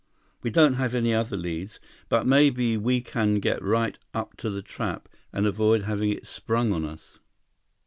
We 0.41 0.49
don't 0.49 0.73
have 0.81 0.95
any 0.95 1.13
other 1.13 1.37
leads. 1.37 1.79
But 2.09 2.25
maybe 2.25 2.75
we 2.75 3.01
can 3.01 3.35
get 3.35 3.61
right 3.61 3.99
up 4.15 4.35
to 4.37 4.49
the 4.49 4.63
trap 4.63 5.07
and 5.31 5.45
avoid 5.45 5.83
having 5.83 6.09
it 6.09 6.25
sprung 6.25 6.73
on 6.73 6.85
us." 6.85 7.19